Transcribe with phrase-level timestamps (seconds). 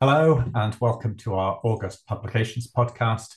[0.00, 3.34] Hello, and welcome to our August Publications podcast.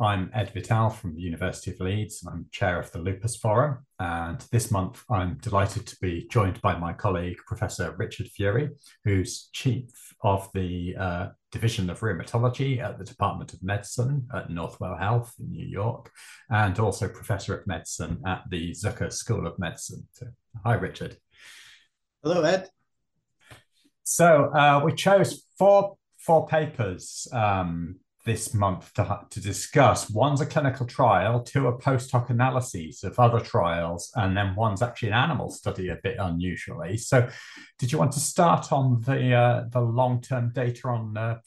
[0.00, 3.86] I'm Ed Vital from the University of Leeds, and I'm chair of the Lupus Forum.
[4.00, 8.70] And this month, I'm delighted to be joined by my colleague, Professor Richard Furie,
[9.04, 9.84] who's chief
[10.22, 15.52] of the uh, Division of Rheumatology at the Department of Medicine at Northwell Health in
[15.52, 16.10] New York,
[16.50, 20.08] and also Professor of Medicine at the Zucker School of Medicine.
[20.10, 20.26] So,
[20.64, 21.18] hi, Richard.
[22.24, 22.68] Hello, Ed.
[24.02, 30.10] So uh, we chose four four papers um, this month to, to discuss.
[30.10, 34.82] One's a clinical trial, two are post hoc analyses of other trials, and then one's
[34.82, 36.96] actually an animal study, a bit unusually.
[36.98, 37.28] So,
[37.78, 41.38] did you want to start on the uh, the long term data on uh?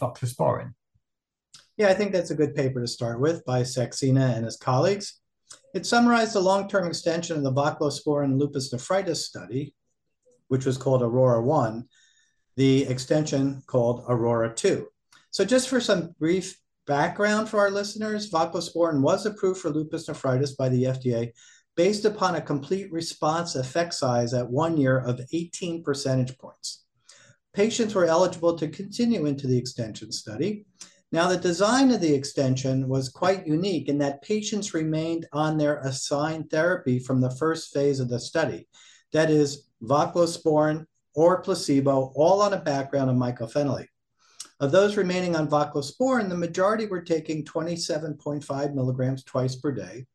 [1.77, 5.19] Yeah, I think that's a good paper to start with by Saxena and his colleagues.
[5.73, 9.75] It summarized the long term extension of the voclosporin lupus nephritis study,
[10.47, 11.87] which was called Aurora 1,
[12.55, 14.87] the extension called Aurora 2.
[15.31, 20.55] So just for some brief background for our listeners, voclosporin was approved for lupus nephritis
[20.55, 21.31] by the FDA
[21.75, 26.85] based upon a complete response effect size at one year of 18 percentage points.
[27.53, 30.65] Patients were eligible to continue into the extension study.
[31.11, 35.77] Now, the design of the extension was quite unique in that patients remained on their
[35.79, 38.67] assigned therapy from the first phase of the study.
[39.11, 43.87] That is, voclosporin or placebo, all on a background of mycophenolate.
[44.59, 50.05] Of those remaining on voclosporin, the majority were taking 27.5 milligrams twice per day.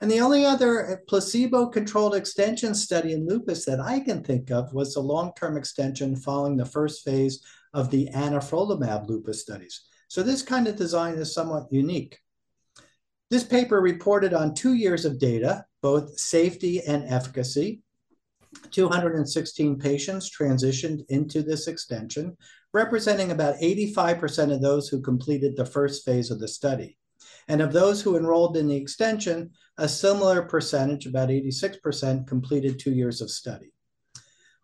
[0.00, 4.50] And the only other uh, placebo controlled extension study in lupus that I can think
[4.50, 9.82] of was the long term extension following the first phase of the anifrolumab lupus studies.
[10.08, 12.18] So this kind of design is somewhat unique.
[13.30, 17.82] This paper reported on two years of data, both safety and efficacy,
[18.70, 22.36] 216 patients transitioned into this extension,
[22.72, 26.98] representing about 85% of those who completed the first phase of the study.
[27.48, 32.92] And of those who enrolled in the extension, a similar percentage, about 86%, completed two
[32.92, 33.72] years of study.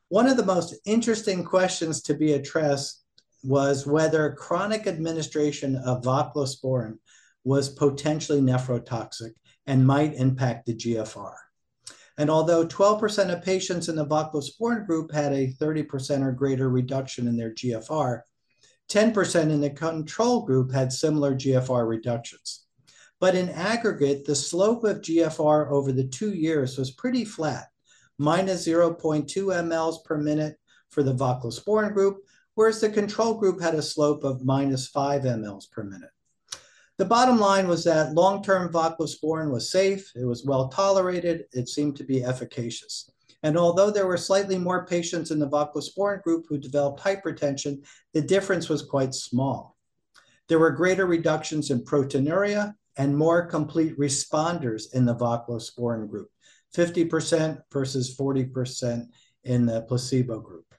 [0.08, 3.04] One of the most interesting questions to be addressed
[3.42, 6.98] was whether chronic administration of voclosporin
[7.44, 9.32] was potentially nephrotoxic
[9.66, 11.34] and might impact the GFR.
[12.18, 17.26] And although 12% of patients in the voclosporin group had a 30% or greater reduction
[17.26, 18.22] in their GFR,
[18.90, 22.66] 10% in the control group had similar GFR reductions.
[23.20, 27.68] But in aggregate, the slope of GFR over the two years was pretty flat,
[28.18, 30.56] minus 0.2 mLs per minute
[30.88, 32.18] for the voclosporin group,
[32.54, 36.10] whereas the control group had a slope of minus 5 mLs per minute.
[37.00, 41.96] The bottom line was that long-term voclosporin was safe, it was well tolerated, it seemed
[41.96, 43.10] to be efficacious.
[43.42, 48.20] And although there were slightly more patients in the voclosporin group who developed hypertension, the
[48.20, 49.78] difference was quite small.
[50.50, 56.28] There were greater reductions in proteinuria and more complete responders in the voclosporin group,
[56.76, 59.06] 50% versus 40%
[59.44, 60.69] in the placebo group.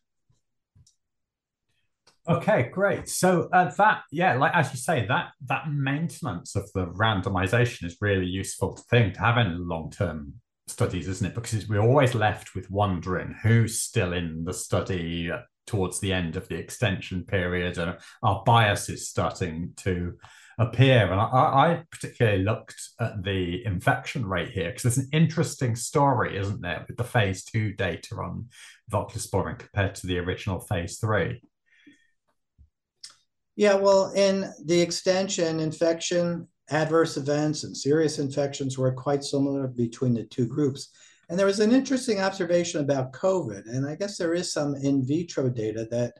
[2.29, 3.09] Okay, great.
[3.09, 7.97] So uh, that, yeah, like as you say, that that maintenance of the randomization is
[7.99, 10.33] really useful thing to have in long-term
[10.67, 11.35] studies, isn't it?
[11.35, 15.31] Because we're always left with wondering who's still in the study
[15.65, 20.13] towards the end of the extension period, and our bias is starting to
[20.59, 21.11] appear.
[21.11, 26.37] And I, I particularly looked at the infection rate here because there's an interesting story,
[26.37, 28.49] isn't there, with the phase two data on
[28.91, 31.41] voclosporin compared to the original phase three.
[33.61, 40.15] Yeah, well, in the extension, infection, adverse events, and serious infections were quite similar between
[40.15, 40.89] the two groups.
[41.29, 45.05] And there was an interesting observation about COVID, and I guess there is some in
[45.05, 46.15] vitro data that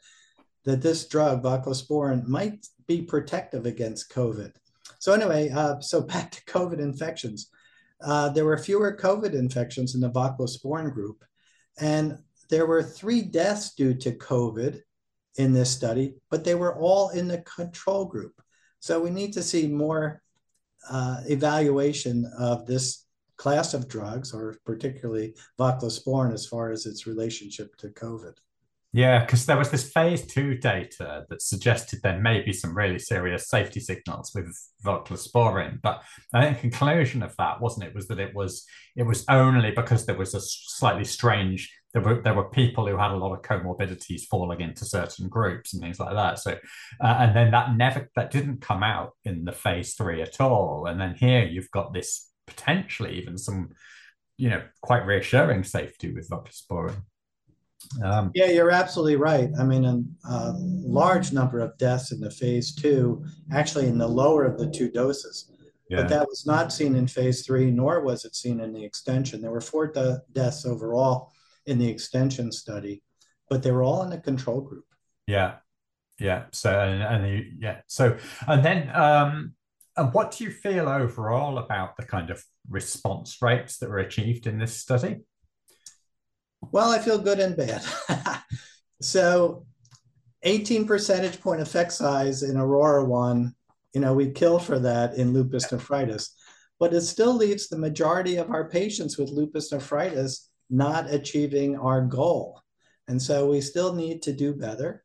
[0.65, 4.53] that this drug, voclosporin, might be protective against COVID.
[4.99, 7.49] So anyway, uh, so back to COVID infections.
[8.05, 11.25] Uh, there were fewer COVID infections in the voclosporin group,
[11.79, 12.19] and
[12.51, 14.83] there were three deaths due to COVID
[15.37, 18.33] in this study, but they were all in the control group.
[18.79, 20.21] So we need to see more
[20.89, 23.05] uh, evaluation of this
[23.37, 28.33] class of drugs, or particularly voclosporin, as far as its relationship to COVID.
[28.93, 32.99] Yeah, because there was this phase two data that suggested there may be some really
[32.99, 38.07] serious safety signals with voclosporin, but I think the conclusion of that wasn't it was
[38.09, 38.65] that it was
[38.97, 42.97] it was only because there was a slightly strange there were there were people who
[42.97, 46.39] had a lot of comorbidities falling into certain groups and things like that.
[46.39, 46.51] So,
[47.01, 50.85] uh, and then that never that didn't come out in the phase three at all.
[50.87, 53.69] And then here you've got this potentially even some,
[54.37, 57.03] you know, quite reassuring safety with voclosporin.
[58.03, 59.49] Um, yeah, you're absolutely right.
[59.59, 59.85] I mean,
[60.29, 64.69] a large number of deaths in the phase two, actually in the lower of the
[64.69, 65.51] two doses.
[65.89, 65.97] Yeah.
[65.97, 69.41] But that was not seen in phase three, nor was it seen in the extension.
[69.41, 71.33] There were four de- deaths overall
[71.65, 73.01] in the extension study,
[73.49, 74.85] but they were all in the control group.
[75.27, 75.55] Yeah,
[76.19, 76.45] yeah.
[76.51, 77.81] So and, and yeah.
[77.87, 78.17] So
[78.47, 79.53] and then um,
[79.97, 84.47] and what do you feel overall about the kind of response rates that were achieved
[84.47, 85.17] in this study?
[86.71, 87.83] Well, I feel good and bad.
[89.01, 89.65] so
[90.43, 93.53] 18 percentage point effect size in Aurora 1,
[93.93, 96.33] you know, we kill for that in lupus nephritis,
[96.79, 102.01] but it still leaves the majority of our patients with lupus nephritis not achieving our
[102.01, 102.61] goal.
[103.07, 105.03] And so we still need to do better,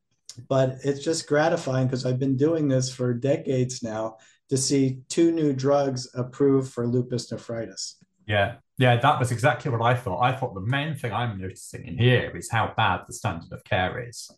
[0.49, 4.19] but it's just gratifying because I've been doing this for decades now
[4.49, 7.97] to see two new drugs approved for lupus nephritis.
[8.27, 10.23] Yeah, yeah, that was exactly what I thought.
[10.23, 13.65] I thought the main thing I'm noticing in here is how bad the standard of
[13.65, 14.31] care is,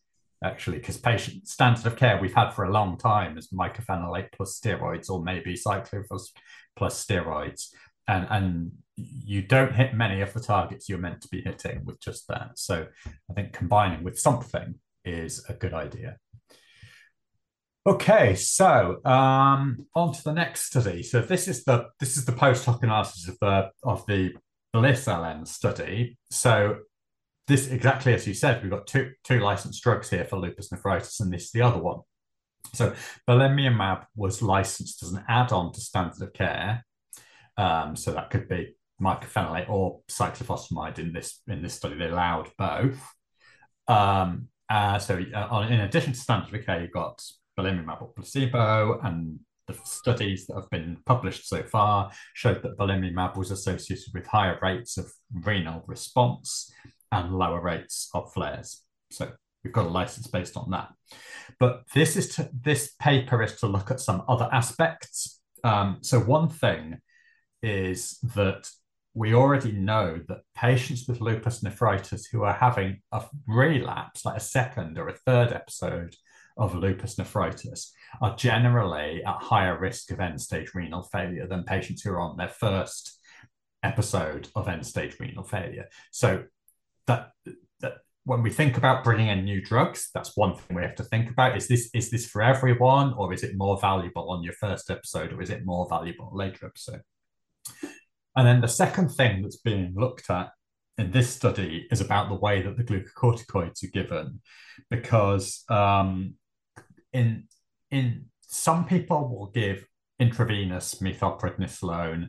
[0.43, 4.59] actually, because patient standard of care we've had for a long time is mycophenolate plus
[4.59, 6.33] steroids or maybe cyclophosphamide
[6.77, 7.69] plus steroids.
[8.07, 12.01] And, and you don't hit many of the targets you're meant to be hitting with
[12.01, 12.59] just that.
[12.59, 12.87] So
[13.31, 14.75] I think combining with something
[15.05, 16.17] is a good idea.
[17.87, 21.03] Okay, so um, on to the next study.
[21.03, 24.35] So this is the this is the post hoc analysis of the of the
[24.73, 26.19] Bliss LN study.
[26.31, 26.81] So
[27.47, 31.21] this exactly as you said, we've got two two licensed drugs here for lupus nephritis,
[31.21, 32.01] and this is the other one.
[32.75, 32.95] So
[33.27, 36.85] belimumab was licensed as an add-on to standard of care.
[37.57, 41.97] Um, so that could be mycophenolate or cyclophosphamide in this in this study.
[41.97, 43.01] They allowed both.
[43.87, 47.23] Um, uh, so uh, in addition to standard of care, you've got
[47.59, 53.37] belimumab or placebo, and the studies that have been published so far showed that belimumab
[53.37, 56.73] was associated with higher rates of renal response
[57.13, 58.83] and lower rates of flares.
[59.11, 59.31] So
[59.63, 60.89] we've got a license based on that.
[61.59, 65.41] But this is to, this paper is to look at some other aspects.
[65.65, 66.99] Um, so one thing
[67.63, 68.69] is that
[69.19, 74.41] we already know that patients with lupus nephritis who are having a relapse, like a
[74.41, 76.15] second or a third episode
[76.57, 77.93] of lupus nephritis
[78.23, 82.37] are generally at higher risk of end stage renal failure than patients who are on
[82.37, 83.19] their first
[83.83, 85.87] episode of end stage renal failure.
[86.13, 86.45] So
[87.09, 87.33] that,
[87.81, 87.95] that
[88.25, 91.29] when we think about bringing in new drugs, that's one thing we have to think
[91.29, 91.57] about.
[91.57, 95.33] Is this is this for everyone, or is it more valuable on your first episode,
[95.33, 97.03] or is it more valuable later episode?
[98.39, 100.53] And then the second thing that's being looked at
[100.97, 104.41] in this study is about the way that the glucocorticoids are given,
[104.91, 106.35] because um,
[107.13, 107.49] in
[107.91, 109.85] in some people will give
[110.21, 112.29] intravenous methylprednisolone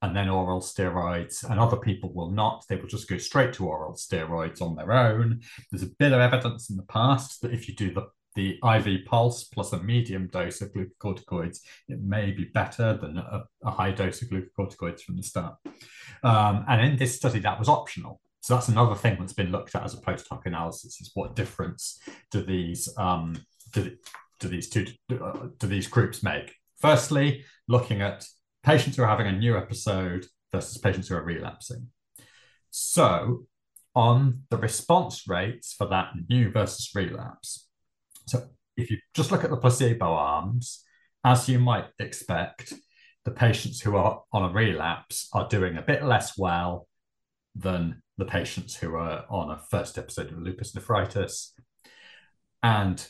[0.00, 2.64] and then oral steroids, and other people will not.
[2.66, 5.42] They will just go straight to oral steroids on their own.
[5.70, 9.04] There's a bit of evidence in the past that if you do the the IV
[9.06, 13.92] pulse plus a medium dose of glucocorticoids, it may be better than a, a high
[13.92, 15.56] dose of glucocorticoids from the start.
[16.22, 18.20] Um, and in this study, that was optional.
[18.40, 21.36] So that's another thing that's been looked at as a post hoc analysis: is what
[21.36, 22.00] difference
[22.30, 23.36] do these um,
[23.72, 23.96] do,
[24.40, 26.52] do these two do these groups make?
[26.80, 28.26] Firstly, looking at
[28.64, 31.88] patients who are having a new episode versus patients who are relapsing.
[32.70, 33.46] So,
[33.94, 37.68] on the response rates for that new versus relapse.
[38.32, 38.46] So,
[38.78, 40.82] if you just look at the placebo arms,
[41.22, 42.72] as you might expect,
[43.26, 46.88] the patients who are on a relapse are doing a bit less well
[47.54, 51.52] than the patients who are on a first episode of lupus nephritis.
[52.62, 53.06] And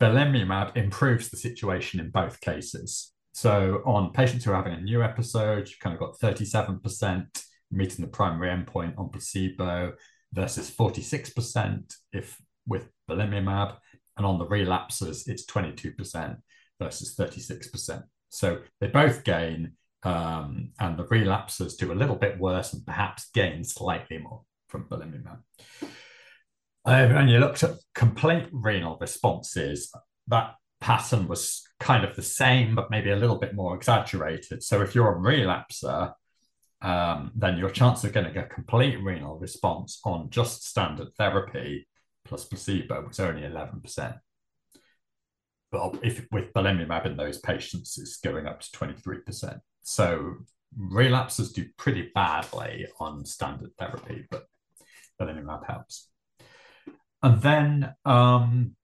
[0.00, 3.12] belimumab improves the situation in both cases.
[3.34, 7.26] So on patients who are having a new episode, you've kind of got 37%
[7.70, 9.92] meeting the primary endpoint on placebo
[10.32, 13.76] versus 46% if with belimumab.
[14.16, 16.36] And on the relapses, it's 22%
[16.80, 18.02] versus 36%.
[18.30, 23.30] So they both gain, um, and the relapses do a little bit worse and perhaps
[23.30, 25.38] gain slightly more from belimumab.
[26.84, 29.92] Um, and you looked at complete renal responses,
[30.28, 34.62] that pattern was kind of the same, but maybe a little bit more exaggerated.
[34.62, 36.12] So if you're a relapser,
[36.82, 41.88] um, then your chance of getting a complete renal response on just standard therapy
[42.26, 44.18] plus placebo was only 11%.
[45.72, 49.60] But if with belimumab in those patients, it's going up to 23%.
[49.82, 50.36] So
[50.76, 54.46] relapses do pretty badly on standard therapy, but
[55.20, 56.08] belimumab helps.
[57.22, 58.76] And then um,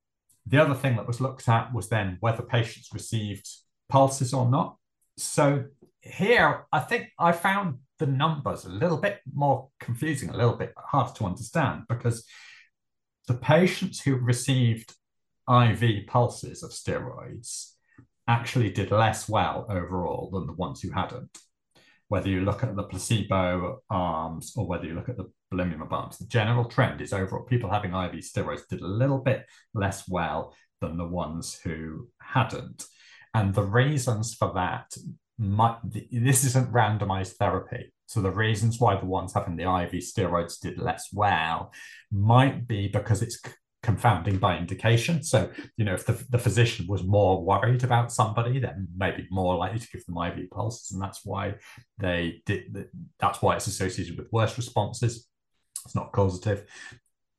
[0.46, 3.48] the other thing that was looked at was then whether patients received
[3.88, 4.76] pulses or not.
[5.16, 5.66] So
[6.00, 10.72] here, I think I found the numbers a little bit more confusing, a little bit
[10.76, 12.26] hard to understand because
[13.28, 14.94] the patients who received
[15.48, 17.72] IV pulses of steroids
[18.28, 21.38] actually did less well overall than the ones who hadn't.
[22.08, 26.18] Whether you look at the placebo arms or whether you look at the belimumab arms,
[26.18, 30.54] the general trend is overall people having IV steroids did a little bit less well
[30.80, 32.84] than the ones who hadn't.
[33.34, 34.92] And the reasons for that
[35.42, 35.78] might,
[36.10, 37.92] this isn't randomized therapy.
[38.06, 41.72] So the reasons why the ones having the IV steroids did less well
[42.10, 43.40] might be because it's
[43.82, 45.22] confounding by indication.
[45.22, 49.56] So, you know, if the, the physician was more worried about somebody, then maybe more
[49.56, 50.92] likely to give them IV pulses.
[50.92, 51.54] And that's why
[51.98, 52.86] they did,
[53.18, 55.26] that's why it's associated with worse responses.
[55.84, 56.64] It's not causative.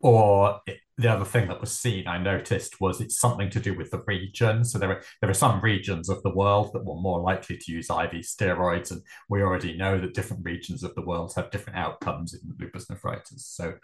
[0.03, 0.60] Or
[0.98, 4.03] the other thing that was seen, I noticed, was it's something to do with the
[4.05, 4.65] region.
[4.65, 7.72] So there are there are some regions of the world that were more likely to
[7.72, 11.79] use IV steroids, and we already know that different regions of the world have different
[11.79, 13.45] outcomes in lupus nephritis.
[13.48, 13.75] So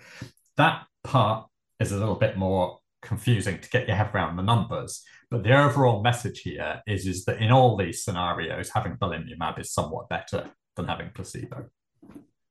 [0.57, 1.47] that part
[1.79, 5.01] is a little bit more confusing to get your head around the numbers.
[5.31, 9.71] But the overall message here is, is that in all these scenarios, having belimumab is
[9.71, 11.67] somewhat better than having placebo.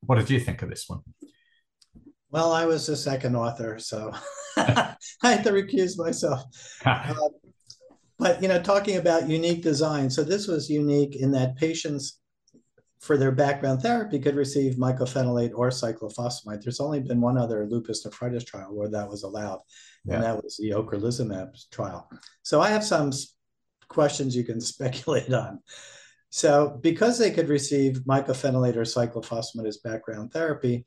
[0.06, 1.00] What did you think of this one?
[2.30, 4.12] Well, I was the second author, so
[4.56, 6.44] I had to recuse myself.
[6.84, 7.14] uh,
[8.18, 12.20] but you know, talking about unique design, so this was unique in that patients
[13.00, 16.62] for their background therapy could receive mycophenolate or cyclophosphamide.
[16.62, 19.60] There's only been one other lupus nephritis trial where that was allowed,
[20.04, 20.14] yeah.
[20.14, 22.10] and that was the ocrelizumab trial.
[22.42, 23.12] So I have some
[23.88, 25.60] questions you can speculate on.
[26.30, 30.84] So because they could receive mycophenolate or cyclophosphamide as background therapy,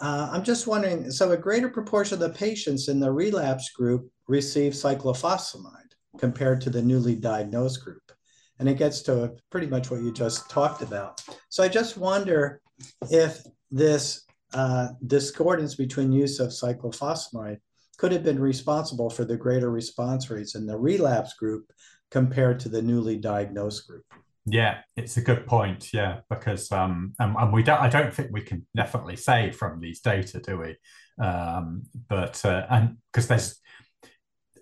[0.00, 4.10] uh, I'm just wondering, so a greater proportion of the patients in the relapse group
[4.28, 8.02] receive cyclophosphamide compared to the newly diagnosed group.
[8.58, 11.22] And it gets to pretty much what you just talked about.
[11.48, 12.60] So I just wonder
[13.10, 17.58] if this uh, discordance between use of cyclophosphamide
[17.96, 21.70] could have been responsible for the greater response rates in the relapse group
[22.10, 24.04] compared to the newly diagnosed group.
[24.46, 25.92] Yeah, it's a good point.
[25.92, 27.80] Yeah, because um, and, and we don't.
[27.80, 30.76] I don't think we can definitely say from these data, do we?
[31.24, 33.60] Um, but uh, and because there's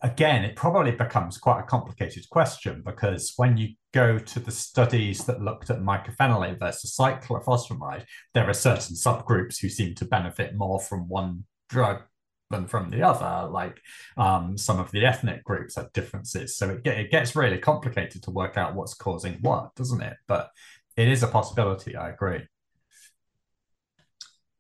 [0.03, 5.25] again, it probably becomes quite a complicated question because when you go to the studies
[5.25, 10.81] that looked at mycophenolate versus cyclophosphamide, there are certain subgroups who seem to benefit more
[10.81, 12.03] from one drug
[12.53, 13.51] than from the other.
[13.51, 13.81] Like
[14.17, 16.57] um, some of the ethnic groups have differences.
[16.57, 20.17] So it, it gets really complicated to work out what's causing what, doesn't it?
[20.29, 20.51] But
[20.97, 21.97] it is a possibility.
[21.97, 22.43] I agree.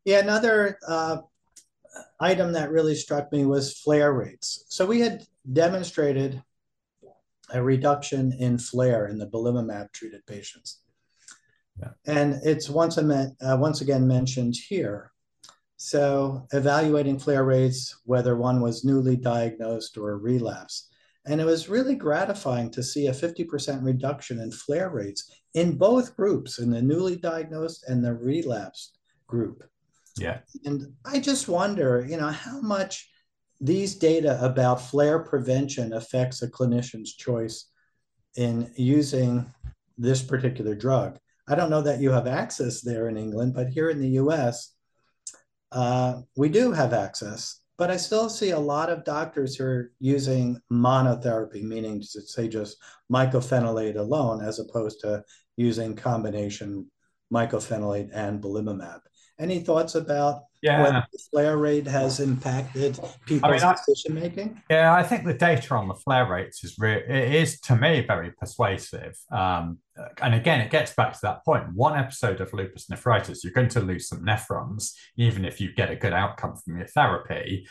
[0.05, 1.19] Yeah, another uh,
[2.19, 4.65] item that really struck me was flare rates.
[4.69, 6.43] So we had demonstrated
[7.53, 10.81] a reduction in flare in the belimumab treated patients.
[11.79, 11.91] Yeah.
[12.07, 15.12] And it's once, uh, once again mentioned here.
[15.77, 20.89] So evaluating flare rates, whether one was newly diagnosed or a relapse.
[21.27, 26.17] And it was really gratifying to see a 50% reduction in flare rates in both
[26.17, 29.65] groups, in the newly diagnosed and the relapsed group.
[30.19, 30.39] Yeah.
[30.65, 33.09] And I just wonder, you know, how much
[33.61, 37.67] these data about flare prevention affects a clinician's choice
[38.37, 39.53] in using
[39.97, 41.19] this particular drug.
[41.49, 44.72] I don't know that you have access there in England, but here in the US,
[45.73, 47.61] uh, we do have access.
[47.79, 52.47] But I still see a lot of doctors who are using monotherapy, meaning to say
[52.47, 52.77] just
[53.11, 55.25] mycophenolate alone, as opposed to
[55.57, 56.91] using combination
[57.33, 59.01] mycophenolate and belimumab.
[59.39, 60.83] Any thoughts about yeah.
[60.83, 64.63] whether the flare rate has impacted people's I mean, decision making?
[64.71, 68.05] Yeah, I think the data on the flare rates is re- it is to me
[68.07, 69.17] very persuasive.
[69.31, 69.79] Um,
[70.21, 71.65] and again, it gets back to that point.
[71.75, 75.91] One episode of lupus nephritis, you're going to lose some nephrons, even if you get
[75.91, 77.67] a good outcome from your therapy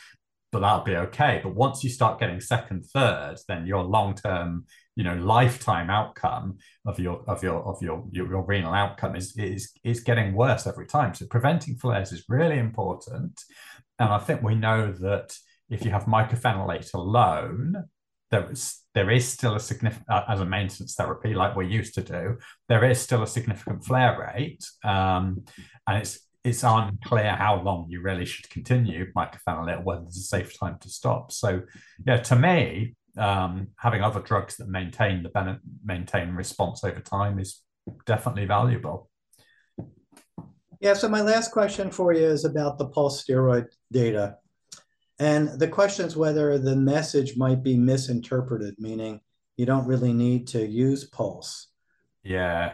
[0.52, 1.40] but that'll be okay.
[1.42, 4.66] But once you start getting second, third, then your long term,
[4.96, 9.36] you know, lifetime outcome of your of your of your your, your renal outcome is
[9.38, 11.14] is is getting worse every time.
[11.14, 13.42] So preventing flares is really important,
[14.00, 15.36] and I think we know that
[15.70, 17.86] if you have mycophenolate alone,
[18.32, 21.96] there is there is still a significant uh, as a maintenance therapy like we used
[21.96, 22.38] to do.
[22.68, 25.46] There is still a significant flare rate, um,
[25.88, 30.60] and it's it's unclear how long you really should continue mycophenolate, whether there's a safe
[30.60, 31.32] time to stop.
[31.32, 31.62] So,
[32.06, 37.40] yeah, to me, um, having other drugs that maintain the ben- maintain response over time
[37.40, 37.62] is
[38.06, 39.10] definitely valuable.
[40.80, 40.94] Yeah.
[40.94, 44.38] So my last question for you is about the pulse steroid data,
[45.20, 49.22] and the question is whether the message might be misinterpreted, meaning
[49.58, 51.68] you don't really need to use pulse.
[52.24, 52.74] Yeah,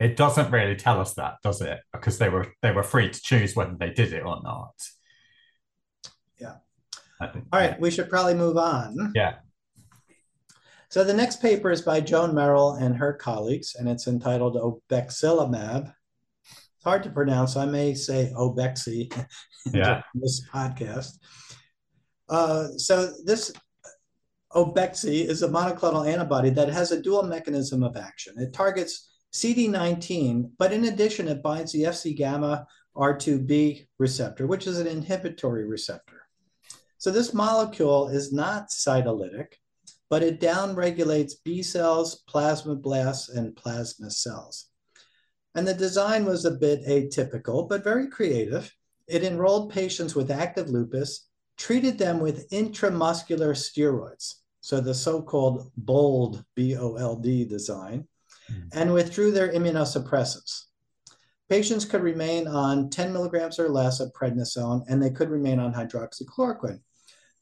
[0.00, 1.80] it doesn't really tell us that, does it?
[1.92, 4.74] Because they were they were free to choose whether they did it or not.
[6.38, 6.56] Yeah.
[7.20, 9.12] All right, we should probably move on.
[9.14, 9.36] Yeah.
[10.94, 15.92] So the next paper is by Joan Merrill and her colleagues, and it's entitled Obexelimab.
[16.46, 17.56] It's hard to pronounce.
[17.56, 19.12] I may say Obexi
[19.72, 20.02] yeah.
[20.14, 21.18] in this podcast.
[22.28, 23.52] Uh, so this
[24.52, 28.36] Obexi is a monoclonal antibody that has a dual mechanism of action.
[28.38, 34.78] It targets CD19, but in addition, it binds the Fc gamma R2b receptor, which is
[34.78, 36.22] an inhibitory receptor.
[36.98, 39.54] So this molecule is not cytolytic,
[40.10, 44.68] but it downregulates B cells, plasmablasts, and plasma cells.
[45.54, 48.74] And the design was a bit atypical, but very creative.
[49.06, 56.44] It enrolled patients with active lupus, treated them with intramuscular steroids, so the so-called BOLD,
[56.54, 58.08] B-O-L-D design,
[58.50, 58.68] mm.
[58.72, 60.64] and withdrew their immunosuppressants.
[61.48, 65.74] Patients could remain on 10 milligrams or less of prednisone, and they could remain on
[65.74, 66.80] hydroxychloroquine.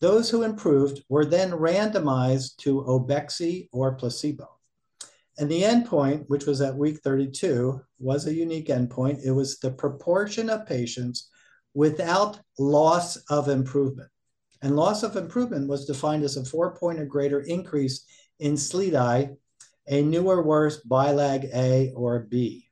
[0.02, 4.48] Those who improved were then randomized to Obexi or placebo.
[5.38, 9.24] And the endpoint, which was at week 32, was a unique endpoint.
[9.24, 11.30] It was the proportion of patients
[11.72, 14.08] without loss of improvement.
[14.60, 18.04] And loss of improvement was defined as a four point or greater increase
[18.40, 19.36] in SLEDAI,
[19.86, 22.71] a new or worse BILAG A or B.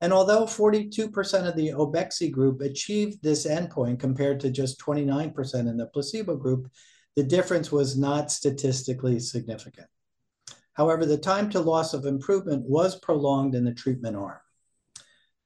[0.00, 5.76] And although 42% of the Obexi group achieved this endpoint compared to just 29% in
[5.76, 6.70] the placebo group,
[7.16, 9.86] the difference was not statistically significant.
[10.74, 14.38] However, the time to loss of improvement was prolonged in the treatment arm.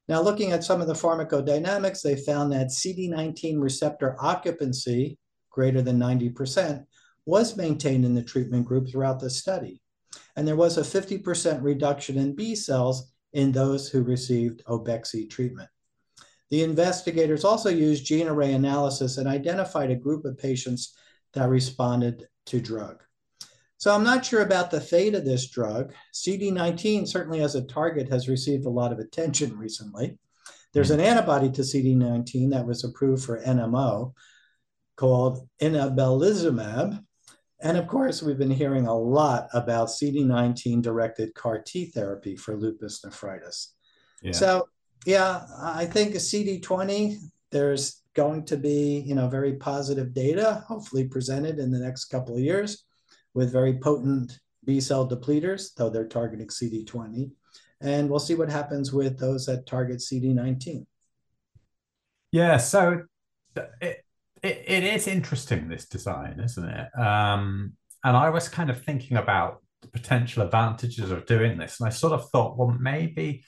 [0.08, 5.18] Now, looking at some of the pharmacodynamics, they found that CD19 receptor occupancy,
[5.50, 6.84] greater than 90%,
[7.26, 9.80] was maintained in the treatment group throughout the study.
[10.34, 15.68] And there was a 50% reduction in B cells in those who received Obexi treatment.
[16.50, 20.96] The investigators also used gene array analysis and identified a group of patients
[21.32, 23.02] that responded to drug.
[23.78, 25.94] So I'm not sure about the fate of this drug.
[26.12, 30.18] CD19 certainly as a target has received a lot of attention recently.
[30.72, 34.12] There's an antibody to CD19 that was approved for NMO
[34.96, 37.02] called inebilizumab,
[37.62, 42.56] and of course, we've been hearing a lot about CD19 directed CAR T therapy for
[42.56, 43.74] lupus nephritis.
[44.22, 44.32] Yeah.
[44.32, 44.68] So,
[45.06, 47.16] yeah, I think a CD20,
[47.50, 52.34] there's going to be, you know, very positive data, hopefully presented in the next couple
[52.34, 52.84] of years
[53.34, 57.30] with very potent B cell depleters, though they're targeting CD20.
[57.80, 60.86] And we'll see what happens with those that target CD19.
[62.32, 63.02] Yeah, so
[63.80, 64.04] it,
[64.42, 66.98] it, it is interesting this design, isn't it?
[66.98, 67.74] Um,
[68.04, 71.90] and I was kind of thinking about the potential advantages of doing this, and I
[71.90, 73.44] sort of thought, well, maybe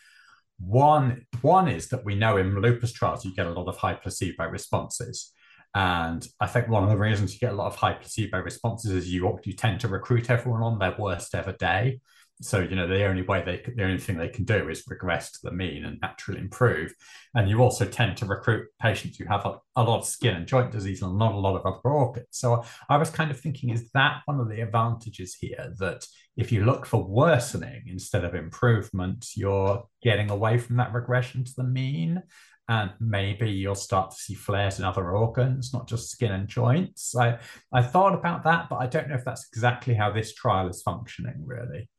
[0.59, 3.95] one one is that we know in lupus trials you get a lot of high
[3.95, 5.33] placebo responses.
[5.75, 8.91] And I think one of the reasons you get a lot of high placebo responses
[8.91, 12.01] is you you tend to recruit everyone on their worst ever day.
[12.41, 15.31] So you know the only way they the only thing they can do is regress
[15.33, 16.93] to the mean and naturally improve.
[17.35, 20.47] And you also tend to recruit patients who have a, a lot of skin and
[20.47, 22.27] joint disease and not a lot of other organs.
[22.31, 26.05] So I was kind of thinking, is that one of the advantages here that
[26.37, 31.53] if you look for worsening instead of improvement, you're getting away from that regression to
[31.57, 32.23] the mean?
[32.69, 37.15] and maybe you'll start to see flares in other organs, not just skin and joints.
[37.15, 37.39] I,
[37.73, 40.81] I thought about that, but I don't know if that's exactly how this trial is
[40.81, 41.91] functioning, really.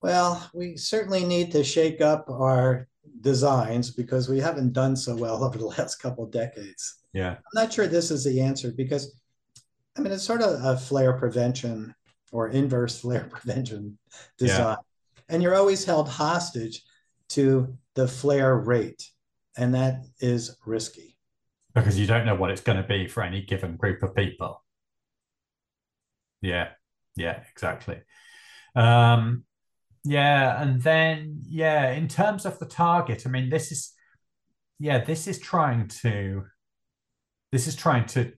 [0.00, 2.88] Well, we certainly need to shake up our
[3.20, 6.96] designs because we haven't done so well over the last couple of decades.
[7.12, 7.32] Yeah.
[7.32, 9.20] I'm not sure this is the answer because,
[9.96, 11.94] I mean, it's sort of a flare prevention
[12.32, 13.98] or inverse flare prevention
[14.38, 14.58] design.
[14.58, 14.76] Yeah.
[15.28, 16.82] And you're always held hostage
[17.30, 19.10] to the flare rate,
[19.56, 21.18] and that is risky.
[21.74, 24.64] Because you don't know what it's going to be for any given group of people.
[26.40, 26.68] Yeah,
[27.16, 28.00] yeah, exactly.
[28.74, 29.44] Um,
[30.08, 33.92] yeah, and then yeah, in terms of the target, I mean, this is
[34.78, 36.44] yeah, this is trying to
[37.52, 38.32] this is trying to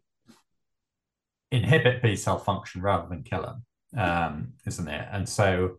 [1.53, 3.65] inhibit B cell function rather than kill them,
[3.97, 5.09] um, isn't it?
[5.13, 5.77] And so,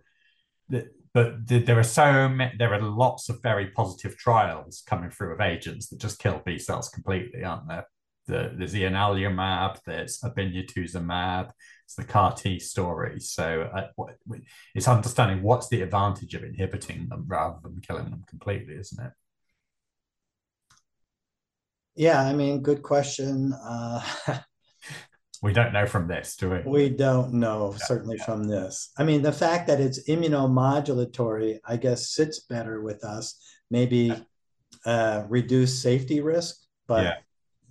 [0.69, 5.09] the, but the, there are so many, there are lots of very positive trials coming
[5.09, 7.85] through of agents that just kill B cells completely, aren't there?
[8.27, 11.51] The, there's the ianalumab, there's obinutuzumab,
[11.85, 13.19] it's the CAR T story.
[13.19, 14.05] So uh,
[14.73, 19.11] it's understanding what's the advantage of inhibiting them rather than killing them completely, isn't it?
[21.95, 23.53] Yeah, I mean, good question.
[23.53, 24.01] Uh,
[25.41, 26.61] we don't know from this, do we?
[26.65, 28.25] We don't know, yeah, certainly yeah.
[28.25, 28.91] from this.
[28.97, 33.37] I mean, the fact that it's immunomodulatory, I guess, sits better with us,
[33.69, 34.13] maybe
[34.85, 34.91] yeah.
[34.91, 36.55] uh, reduce safety risk,
[36.87, 37.17] but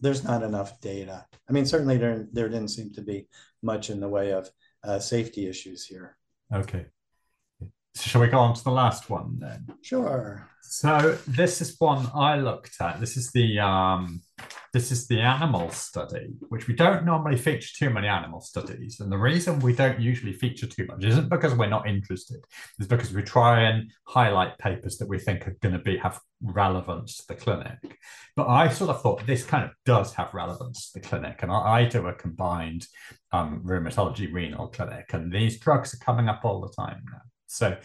[0.00, 1.26] there's not enough data.
[1.48, 3.28] I mean, certainly there there didn't seem to be
[3.62, 4.50] much in the way of
[4.84, 6.16] uh, safety issues here.
[6.52, 6.86] Okay.
[7.94, 9.66] So shall we go on to the last one then?
[9.82, 10.48] Sure.
[10.62, 13.00] So this is one I looked at.
[13.00, 14.22] This is the um,
[14.72, 19.00] this is the animal study, which we don't normally feature too many animal studies.
[19.00, 22.44] And the reason we don't usually feature too much isn't because we're not interested.
[22.78, 26.20] It's because we try and highlight papers that we think are going to be have
[26.42, 27.78] relevance to the clinic.
[28.37, 31.42] But I sort of thought this kind of does have relevance to the clinic.
[31.42, 32.87] And I, I do a combined
[33.33, 37.20] um, rheumatology renal clinic, and these drugs are coming up all the time now.
[37.48, 37.76] So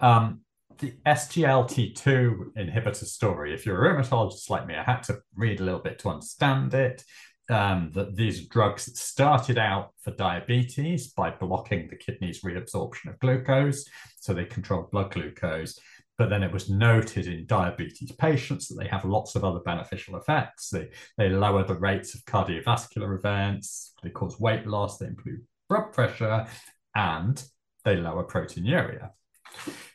[0.00, 0.40] um,
[0.78, 5.64] the SGLT2 inhibitor story, if you're a rheumatologist like me, I had to read a
[5.64, 7.04] little bit to understand it.
[7.50, 13.84] Um, that these drugs started out for diabetes by blocking the kidney's reabsorption of glucose,
[14.20, 15.78] so they control blood glucose.
[16.16, 20.16] But then it was noted in diabetes patients that they have lots of other beneficial
[20.16, 20.70] effects.
[20.70, 25.92] They, they lower the rates of cardiovascular events, they cause weight loss, they improve blood
[25.92, 26.46] pressure,
[26.94, 27.42] and
[27.84, 29.10] they lower proteinuria.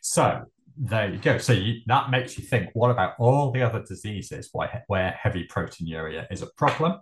[0.01, 0.45] So
[0.77, 1.37] there you go.
[1.37, 5.47] So you, that makes you think, what about all the other diseases why, where heavy
[5.47, 6.99] proteinuria is a problem?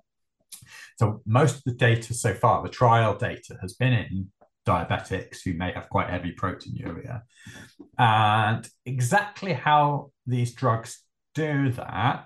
[0.98, 4.32] So most of the data so far, the trial data has been in
[4.66, 7.22] diabetics who may have quite heavy proteinuria.
[7.98, 11.00] And exactly how these drugs
[11.34, 12.26] do that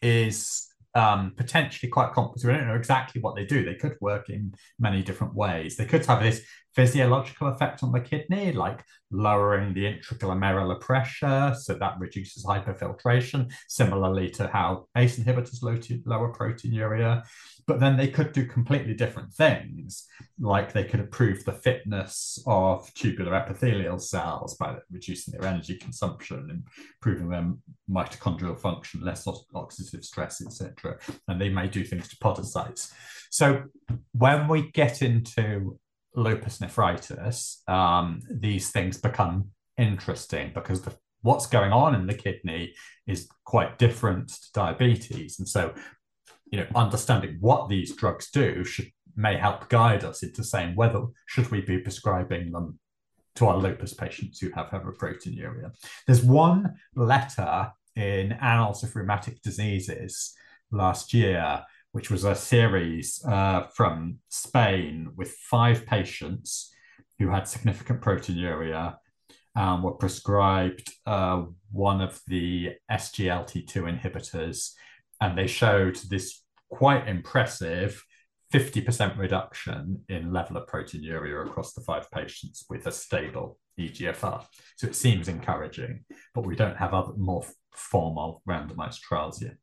[0.00, 2.44] is um, potentially quite complex.
[2.44, 3.64] We don't know exactly what they do.
[3.64, 5.76] They could work in many different ways.
[5.76, 6.42] They could have this
[6.76, 14.28] physiological effect on the kidney, like lowering the intraglomerular pressure, so that reduces hyperfiltration, similarly
[14.28, 15.62] to how ACE inhibitors
[16.04, 17.24] lower proteinuria.
[17.66, 20.06] But then they could do completely different things,
[20.38, 26.64] like they could improve the fitness of tubular epithelial cells by reducing their energy consumption,
[26.98, 27.52] improving their
[27.90, 30.98] mitochondrial function, less oxidative stress, etc.
[31.26, 32.92] And they may do things to podocytes.
[33.30, 33.64] So
[34.12, 35.78] when we get into
[36.16, 42.74] lupus nephritis, um, these things become interesting because the, what's going on in the kidney
[43.06, 45.38] is quite different to diabetes.
[45.38, 45.74] And so,
[46.50, 51.02] you know, understanding what these drugs do should may help guide us into saying whether
[51.26, 52.78] should we be prescribing them
[53.36, 55.70] to our lupus patients who have hyperproteinuria.
[56.06, 60.34] There's one letter in Annals of Rheumatic Diseases
[60.70, 61.62] last year
[61.96, 66.70] which was a series uh, from Spain with five patients
[67.18, 68.96] who had significant proteinuria
[69.54, 74.72] and were prescribed uh, one of the SGLT2 inhibitors.
[75.22, 78.04] And they showed this quite impressive
[78.52, 84.44] 50% reduction in level of proteinuria across the five patients with a stable EGFR.
[84.76, 86.04] So it seems encouraging,
[86.34, 89.56] but we don't have other more formal randomized trials yet.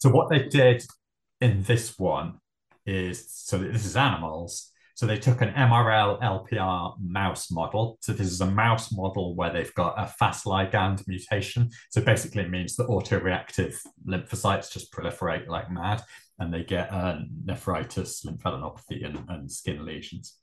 [0.00, 0.82] So what they did
[1.40, 2.38] in this one
[2.86, 4.72] is so this is animals.
[4.94, 7.96] So they took an MRL LPR mouse model.
[8.02, 11.70] So this is a mouse model where they've got a Fas ligand mutation.
[11.88, 16.02] So basically it means that autoreactive lymphocytes just proliferate like mad
[16.38, 20.36] and they get uh, nephritis, lymphadenopathy, and, and skin lesions.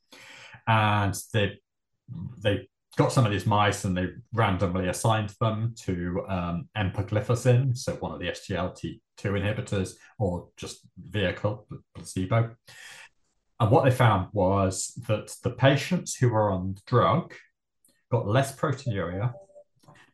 [0.68, 1.60] And they
[2.42, 8.12] they got some of these mice and they randomly assigned them to um, so one
[8.12, 12.56] of the SGLT2 inhibitors, or just vehicle placebo.
[13.60, 17.34] And what they found was that the patients who were on the drug
[18.12, 19.32] got less proteinuria,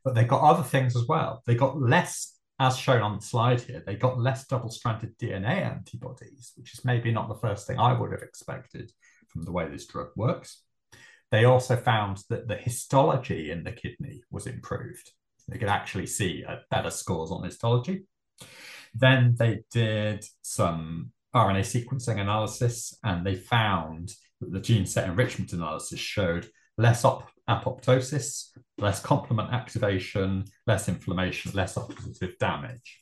[0.03, 1.41] but they got other things as well.
[1.45, 5.61] They got less, as shown on the slide here, they got less double stranded DNA
[5.61, 8.91] antibodies, which is maybe not the first thing I would have expected
[9.29, 10.62] from the way this drug works.
[11.33, 15.13] They also found that the histology in the kidney was improved.
[15.47, 18.03] They could actually see uh, better scores on histology.
[18.93, 25.53] Then they did some RNA sequencing analysis and they found that the gene set enrichment
[25.53, 32.99] analysis showed less op- apoptosis, less complement activation, less inflammation, less oxidative damage.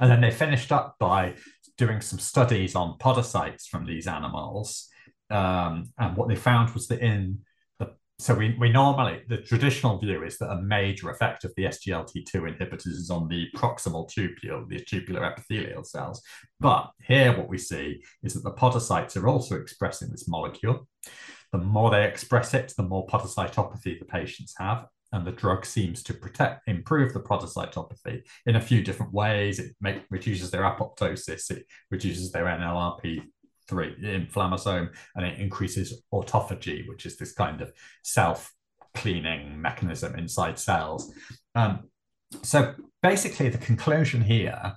[0.00, 1.36] And then they finished up by
[1.78, 4.89] doing some studies on podocytes from these animals
[5.30, 7.38] um, and what they found was that in
[7.78, 11.64] the so we, we normally the traditional view is that a major effect of the
[11.64, 16.22] SGLT2 inhibitors is on the proximal tubule, the tubular epithelial cells.
[16.58, 20.86] But here what we see is that the podocytes are also expressing this molecule.
[21.52, 26.02] The more they express it, the more podocytopathy the patients have and the drug seems
[26.04, 31.50] to protect improve the podocytopathy in a few different ways it make, reduces their apoptosis
[31.50, 33.22] it reduces their nlrp
[33.70, 38.52] three inflammasome, and it increases autophagy, which is this kind of self
[38.94, 41.12] cleaning mechanism inside cells.
[41.54, 41.88] Um,
[42.42, 44.74] so basically, the conclusion here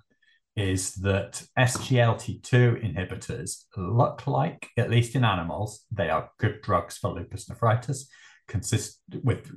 [0.56, 2.52] is that SGLT2
[2.86, 8.08] inhibitors look like, at least in animals, they are good drugs for lupus nephritis,
[8.48, 9.52] consist with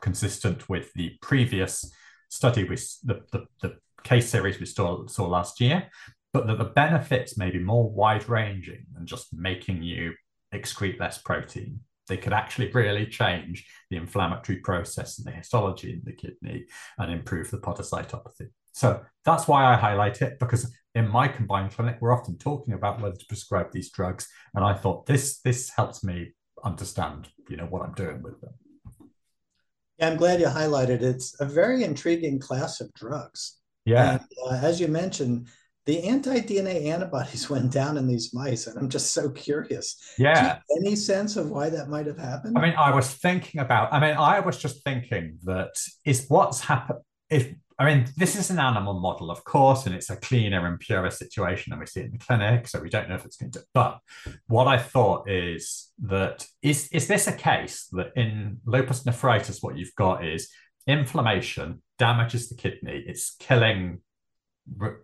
[0.00, 1.90] consistent with the previous
[2.28, 5.88] study with the, the, the case series we saw, saw last year,
[6.32, 10.14] but that the benefits may be more wide ranging than just making you
[10.54, 11.80] excrete less protein.
[12.08, 16.66] They could actually really change the inflammatory process and the histology in the kidney
[16.98, 18.48] and improve the podocytopathy.
[18.72, 23.00] So that's why I highlight it because in my combined clinic, we're often talking about
[23.00, 24.28] whether to prescribe these drugs.
[24.54, 26.32] And I thought this this helps me
[26.64, 28.54] understand, you know, what I'm doing with them.
[29.98, 31.02] Yeah, I'm glad you highlighted it.
[31.02, 33.58] It's a very intriguing class of drugs.
[33.84, 34.12] Yeah.
[34.12, 35.48] And, uh, as you mentioned,
[35.86, 39.96] the anti-DNA antibodies went down in these mice, and I'm just so curious.
[40.18, 40.58] Yeah.
[40.78, 42.56] any sense of why that might have happened?
[42.56, 43.92] I mean, I was thinking about.
[43.92, 47.00] I mean, I was just thinking that is what's happened.
[47.30, 50.78] If I mean, this is an animal model, of course, and it's a cleaner and
[50.78, 53.50] purer situation than we see in the clinic, so we don't know if it's going
[53.52, 53.64] to.
[53.74, 53.98] But
[54.46, 59.76] what I thought is that is is this a case that in lupus nephritis, what
[59.76, 60.48] you've got is
[60.86, 64.00] inflammation damages the kidney, it's killing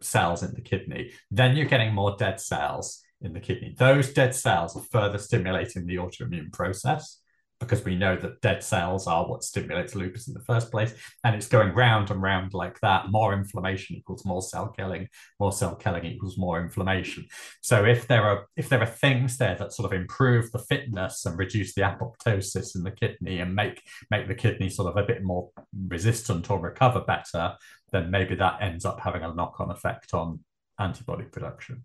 [0.00, 1.10] cells in the kidney.
[1.30, 3.74] Then you're getting more dead cells in the kidney.
[3.76, 7.17] Those dead cells are further stimulating the autoimmune process
[7.60, 10.94] because we know that dead cells are what stimulates lupus in the first place.
[11.24, 13.10] And it's going round and round like that.
[13.10, 15.08] More inflammation equals more cell killing,
[15.40, 17.26] more cell killing equals more inflammation.
[17.60, 21.26] So if there are if there are things there that sort of improve the fitness
[21.26, 25.06] and reduce the apoptosis in the kidney and make make the kidney sort of a
[25.06, 25.50] bit more
[25.88, 27.54] resistant or recover better,
[27.90, 30.40] then maybe that ends up having a knock-on effect on
[30.78, 31.84] antibody production.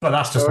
[0.00, 0.46] But that's just,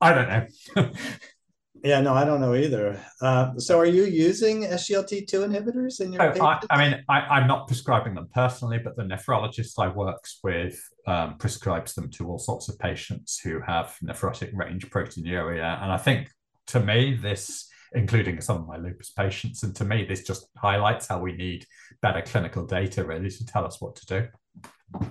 [0.00, 0.28] I don't
[0.76, 0.90] know.
[1.84, 3.00] Yeah, no, I don't know either.
[3.20, 6.22] Uh, so, are you using SGLT2 inhibitors in your?
[6.22, 10.40] Oh, I, I, mean, I, am not prescribing them personally, but the nephrologist I works
[10.42, 15.92] with um, prescribes them to all sorts of patients who have nephrotic range proteinuria, and
[15.92, 16.28] I think
[16.68, 21.06] to me this, including some of my lupus patients, and to me this just highlights
[21.06, 21.64] how we need
[22.02, 25.08] better clinical data really to tell us what to do.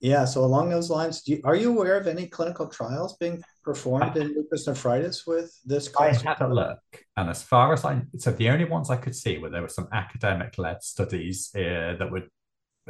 [0.00, 0.24] Yeah.
[0.24, 4.34] So along those lines, you, are you aware of any clinical trials being performed in
[4.34, 5.94] lupus nephritis with this?
[5.98, 6.78] I had a look,
[7.16, 9.68] and as far as I so the only ones I could see were there were
[9.68, 12.22] some academic-led studies uh, that were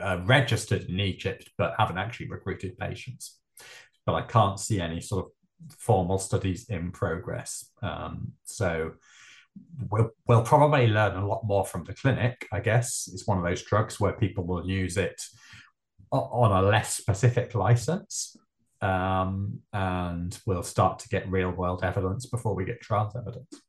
[0.01, 3.38] uh, registered in Egypt but haven't actually recruited patients.
[4.07, 5.33] But I can't see any sort of
[5.79, 7.70] formal studies in progress.
[7.83, 8.92] Um, so
[9.90, 12.46] we'll, we'll probably learn a lot more from the clinic.
[12.53, 15.20] I guess it's one of those drugs where people will use it
[16.11, 18.37] on a less specific license.
[18.83, 23.61] Um, and we'll start to get real world evidence before we get trials evidence.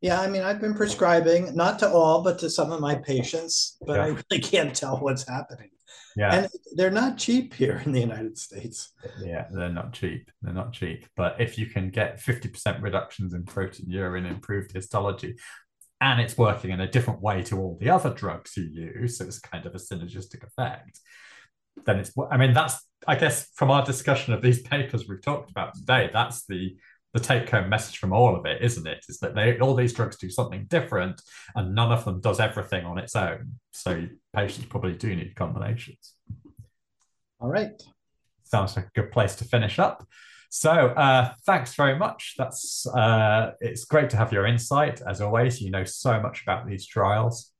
[0.00, 3.76] Yeah, I mean, I've been prescribing not to all, but to some of my patients,
[3.86, 4.02] but yeah.
[4.02, 5.70] I really can't tell what's happening.
[6.16, 6.34] Yeah.
[6.34, 8.92] And they're not cheap here in the United States.
[9.24, 10.30] Yeah, they're not cheap.
[10.42, 11.06] They're not cheap.
[11.16, 15.36] But if you can get 50% reductions in proteinuria and improved histology,
[16.00, 19.24] and it's working in a different way to all the other drugs you use, so
[19.24, 20.98] it's kind of a synergistic effect,
[21.84, 25.50] then it's i mean that's i guess from our discussion of these papers we've talked
[25.50, 26.76] about today that's the
[27.12, 29.04] the take home message from all of it isn't it?
[29.08, 31.20] Is that they all these drugs do something different
[31.54, 33.58] and none of them does everything on its own.
[33.72, 36.14] So patients probably do need combinations.
[37.40, 37.82] All right.
[38.44, 40.06] Sounds like a good place to finish up.
[40.48, 42.34] So uh, thanks very much.
[42.38, 45.00] That's uh, it's great to have your insight.
[45.02, 47.52] As always you know so much about these trials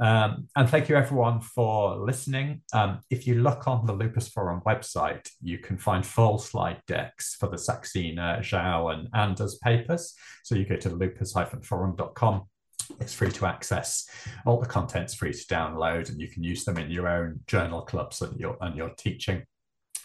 [0.00, 2.62] um, and thank you everyone for listening.
[2.72, 7.36] Um, if you look on the Lupus Forum website, you can find full slide decks
[7.36, 10.14] for the Saxena, Zhao, and Anders papers.
[10.42, 12.42] So you go to lupus-forum.com.
[13.00, 14.08] It's free to access.
[14.44, 17.82] All the content's free to download, and you can use them in your own journal
[17.82, 19.44] clubs and your and your teaching.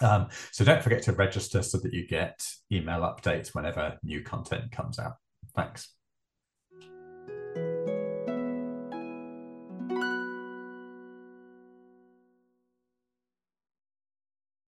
[0.02, 4.71] Um, so don't forget to register so that you get email updates whenever new content
[4.71, 5.15] comes out.
[5.56, 5.93] Thanks.